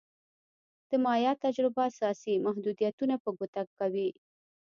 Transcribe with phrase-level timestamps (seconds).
[0.89, 4.09] د مایا تجربه اساسي محدودیتونه په ګوته کوي.